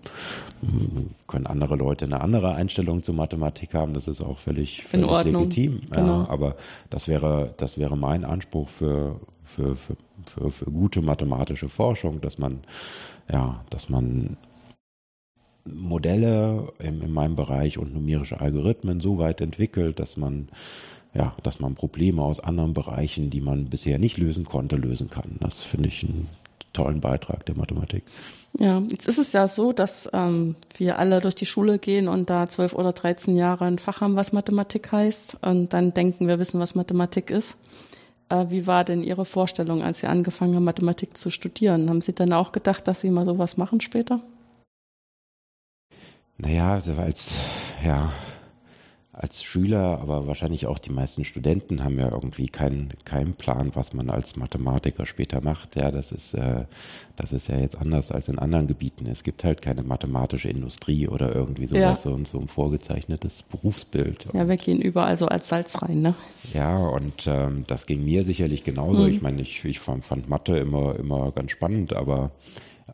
[1.26, 5.80] können andere Leute eine andere Einstellung zur Mathematik haben, das ist auch völlig, völlig legitim.
[5.90, 6.22] Genau.
[6.22, 6.56] Ja, aber
[6.90, 9.96] das wäre, das wäre mein Anspruch für, für, für,
[10.26, 12.60] für, für gute mathematische Forschung, dass man,
[13.30, 14.36] ja, dass man
[15.64, 20.48] Modelle in, in meinem Bereich und numerische Algorithmen so weit entwickelt, dass man
[21.14, 25.36] ja, dass man Probleme aus anderen Bereichen, die man bisher nicht lösen konnte, lösen kann.
[25.40, 26.28] Das finde ich einen
[26.72, 28.04] tollen Beitrag der Mathematik.
[28.58, 32.30] Ja, jetzt ist es ja so, dass ähm, wir alle durch die Schule gehen und
[32.30, 36.38] da zwölf oder dreizehn Jahre ein Fach haben, was Mathematik heißt, und dann denken, wir
[36.38, 37.56] wissen, was Mathematik ist.
[38.28, 41.88] Äh, wie war denn Ihre Vorstellung, als Sie angefangen haben, Mathematik zu studieren?
[41.88, 44.20] Haben Sie dann auch gedacht, dass Sie mal sowas machen später?
[46.42, 47.36] Naja, also als,
[47.84, 48.12] ja,
[49.12, 53.92] als Schüler, aber wahrscheinlich auch die meisten Studenten haben ja irgendwie keinen keinen Plan, was
[53.92, 55.76] man als Mathematiker später macht.
[55.76, 56.64] Ja, das ist äh,
[57.14, 59.06] das ist ja jetzt anders als in anderen Gebieten.
[59.06, 62.10] Es gibt halt keine mathematische Industrie oder irgendwie sowas ja.
[62.10, 64.26] so, so ein vorgezeichnetes Berufsbild.
[64.32, 66.14] Ja, wir gehen überall so als Salz rein, ne?
[66.52, 69.02] Ja, und ähm, das ging mir sicherlich genauso.
[69.02, 69.08] Mhm.
[69.08, 72.32] Ich meine, ich, ich fand, fand Mathe immer immer ganz spannend, aber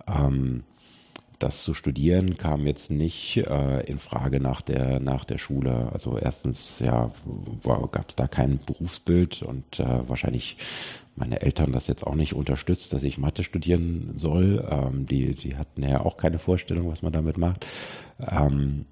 [0.07, 0.65] ähm,
[1.39, 5.91] das zu studieren kam jetzt nicht äh, in Frage nach der nach der Schule.
[5.93, 7.13] Also erstens ja
[7.63, 10.57] gab es da kein Berufsbild und äh, wahrscheinlich
[11.15, 14.67] meine Eltern das jetzt auch nicht unterstützt, dass ich Mathe studieren soll.
[14.69, 17.67] Ähm, die die hatten ja auch keine Vorstellung, was man damit macht.
[18.21, 18.87] Ähm,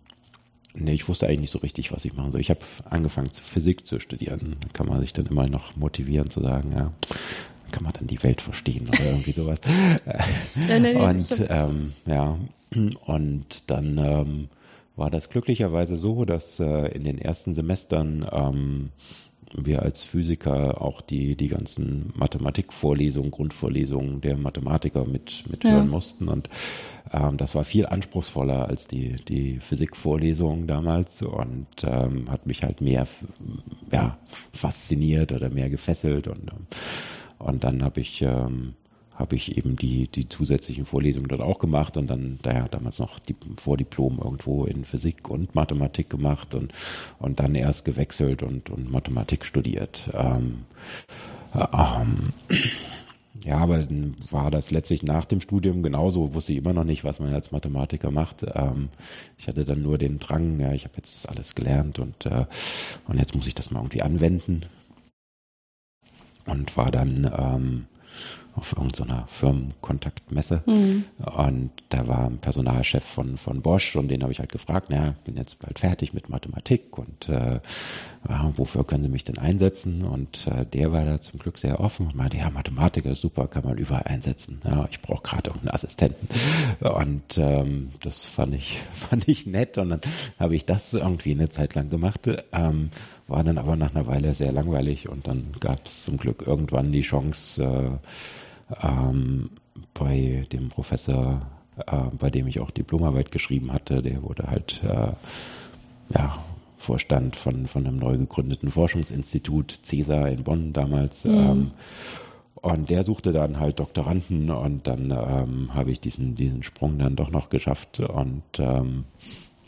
[0.78, 2.40] Nee, ich wusste eigentlich nicht so richtig, was ich machen soll.
[2.40, 4.56] Ich habe angefangen, Physik zu studieren.
[4.60, 6.92] Da kann man sich dann immer noch motivieren zu sagen, ja,
[7.70, 9.60] kann man dann die Welt verstehen oder irgendwie sowas.
[10.68, 12.38] ja, nee, und ähm, ja,
[13.06, 14.48] und dann ähm,
[14.96, 18.90] war das glücklicherweise so, dass äh, in den ersten Semestern ähm,
[19.54, 25.72] wir als Physiker auch die, die ganzen Mathematikvorlesungen, Grundvorlesungen der Mathematiker mit, mit ja.
[25.72, 26.28] hören mussten.
[26.28, 26.50] Und
[27.12, 32.80] ähm, das war viel anspruchsvoller als die, die Physikvorlesungen damals und ähm, hat mich halt
[32.80, 33.06] mehr
[33.92, 34.18] ja,
[34.52, 36.26] fasziniert oder mehr gefesselt.
[36.26, 36.66] Und ähm,
[37.38, 38.74] und dann habe ich, ähm,
[39.14, 43.18] habe ich eben die, die zusätzlichen Vorlesungen dort auch gemacht und dann, daher damals noch
[43.18, 46.72] die Vordiplom irgendwo in Physik und Mathematik gemacht und,
[47.18, 50.10] und dann erst gewechselt und, und Mathematik studiert.
[50.12, 50.64] Ähm,
[51.54, 52.32] ähm,
[53.44, 57.04] ja, aber dann war das letztlich nach dem Studium genauso, wusste ich immer noch nicht,
[57.04, 58.44] was man als Mathematiker macht.
[58.54, 58.88] Ähm,
[59.38, 62.46] ich hatte dann nur den Drang, ja, ich habe jetzt das alles gelernt und, äh,
[63.06, 64.62] und jetzt muss ich das mal irgendwie anwenden.
[66.46, 67.86] Und war dann ähm,
[68.56, 70.62] auf irgendeiner Firmenkontaktmesse.
[70.66, 71.04] Mhm.
[71.18, 75.14] Und da war ein Personalchef von, von Bosch und den habe ich halt gefragt, naja,
[75.24, 77.60] bin jetzt bald fertig mit Mathematik und äh,
[78.56, 80.02] wofür können Sie mich denn einsetzen?
[80.02, 83.46] Und äh, der war da zum Glück sehr offen und meinte, ja, Mathematiker ist super,
[83.46, 84.60] kann man überall einsetzen.
[84.64, 86.28] Ja, ich brauche gerade irgendeinen Assistenten.
[86.80, 90.00] Und ähm, das fand ich, fand ich nett und dann
[90.38, 92.28] habe ich das irgendwie eine Zeit lang gemacht.
[92.52, 92.90] Ähm,
[93.28, 96.92] war dann aber nach einer Weile sehr langweilig und dann gab es zum Glück irgendwann
[96.92, 99.50] die Chance, äh, ähm,
[99.94, 101.40] bei dem Professor,
[101.86, 105.12] äh, bei dem ich auch Diplomarbeit geschrieben hatte, der wurde halt äh,
[106.14, 106.38] ja,
[106.78, 111.24] Vorstand von, von einem neu gegründeten Forschungsinstitut, CESA in Bonn damals.
[111.24, 111.34] Mhm.
[111.34, 111.70] Ähm,
[112.54, 117.14] und der suchte dann halt Doktoranden und dann ähm, habe ich diesen, diesen Sprung dann
[117.14, 119.04] doch noch geschafft und ähm,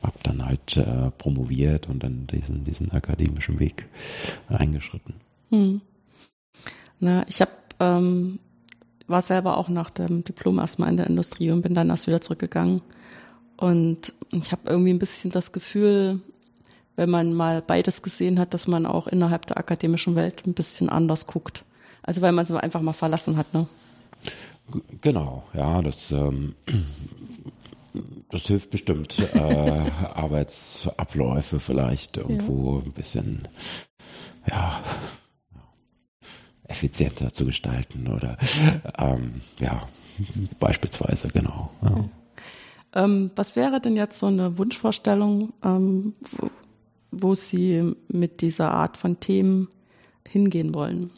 [0.02, 3.86] habe dann halt äh, promoviert und dann diesen, diesen akademischen Weg
[4.48, 5.14] eingeschritten.
[5.50, 5.80] Hm.
[7.00, 8.38] Na, ich habe ähm,
[9.08, 12.20] war selber auch nach dem Diplom erstmal in der Industrie und bin dann erst wieder
[12.20, 12.82] zurückgegangen.
[13.56, 16.20] Und ich habe irgendwie ein bisschen das Gefühl,
[16.94, 20.88] wenn man mal beides gesehen hat, dass man auch innerhalb der akademischen Welt ein bisschen
[20.88, 21.64] anders guckt.
[22.02, 23.66] Also weil man es einfach mal verlassen hat, ne?
[25.00, 26.54] Genau, ja, das, ähm,
[28.30, 29.18] das hilft bestimmt.
[29.34, 32.84] Äh, Arbeitsabläufe vielleicht irgendwo ja.
[32.84, 33.48] ein bisschen,
[34.48, 34.82] ja,
[36.64, 38.36] effizienter zu gestalten oder
[38.98, 39.88] ähm, ja,
[40.58, 41.70] beispielsweise, genau.
[41.82, 41.90] Ja.
[41.90, 42.08] Okay.
[42.94, 46.50] Ähm, was wäre denn jetzt so eine Wunschvorstellung, ähm, wo,
[47.10, 49.68] wo Sie mit dieser Art von Themen
[50.26, 51.10] hingehen wollen?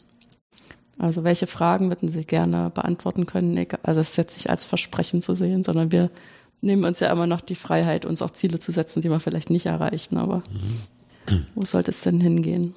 [0.97, 3.65] Also welche Fragen würden Sie gerne beantworten können?
[3.83, 6.11] Also es ist jetzt nicht als Versprechen zu sehen, sondern wir
[6.61, 9.49] nehmen uns ja immer noch die Freiheit, uns auch Ziele zu setzen, die wir vielleicht
[9.49, 10.15] nicht erreichen.
[10.17, 11.45] Aber mhm.
[11.55, 12.75] wo sollte es denn hingehen?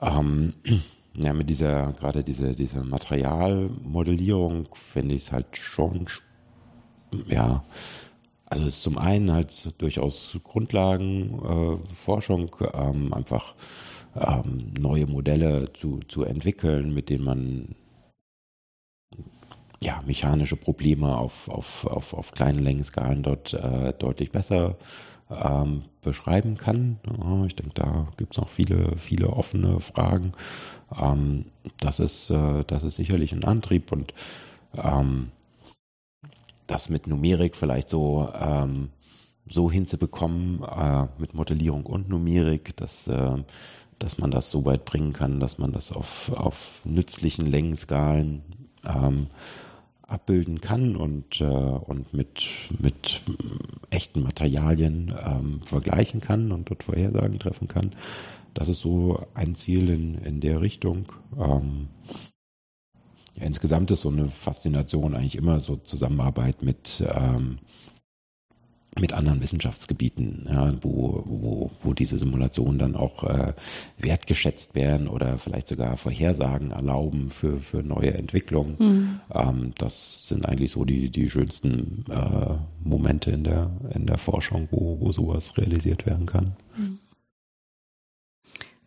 [0.00, 0.54] Ähm,
[1.14, 6.06] ja, mit dieser, gerade diese, diese Materialmodellierung finde ich es halt schon,
[7.26, 7.64] ja,
[8.46, 13.54] also es ist zum einen halt durchaus Grundlagenforschung, äh, ähm, einfach
[14.16, 17.74] ähm, neue Modelle zu, zu entwickeln, mit denen man
[19.82, 24.76] ja, mechanische Probleme auf, auf, auf, auf kleinen Längenskalen dort äh, deutlich besser
[25.30, 26.98] ähm, beschreiben kann.
[27.46, 30.32] ich denke, da gibt es noch viele, viele offene Fragen.
[31.00, 31.46] Ähm,
[31.80, 34.14] das, ist, äh, das ist sicherlich ein Antrieb und
[34.74, 35.30] ähm,
[36.66, 38.90] das mit Numerik vielleicht so, ähm,
[39.48, 43.36] so hinzubekommen, äh, mit Modellierung und Numerik, dass, äh,
[43.98, 48.42] dass man das so weit bringen kann, dass man das auf, auf nützlichen Längenskalen
[48.84, 49.28] ähm,
[50.08, 52.48] abbilden kann und, äh, und mit,
[52.80, 53.22] mit
[53.90, 57.94] echten Materialien ähm, vergleichen kann und dort Vorhersagen treffen kann.
[58.54, 61.12] Das ist so ein Ziel in, in der Richtung.
[61.38, 61.88] Ähm,
[63.36, 67.58] ja, insgesamt ist so eine Faszination eigentlich immer so Zusammenarbeit mit, ähm,
[69.00, 73.52] mit anderen Wissenschaftsgebieten, ja, wo, wo, wo diese Simulationen dann auch äh,
[73.98, 78.76] wertgeschätzt werden oder vielleicht sogar Vorhersagen erlauben für, für neue Entwicklungen.
[78.78, 79.20] Mhm.
[79.32, 84.68] Ähm, das sind eigentlich so die, die schönsten äh, Momente in der, in der Forschung,
[84.70, 86.52] wo, wo sowas realisiert werden kann.
[86.76, 86.98] Mhm.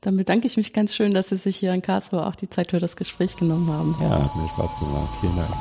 [0.02, 2.72] Dann bedanke ich mich ganz schön, dass Sie sich hier in Karlsruhe auch die Zeit
[2.72, 3.96] für das Gespräch genommen haben.
[4.02, 5.10] Ja, hat mir Spaß gemacht.
[5.22, 5.52] Vielen Dank.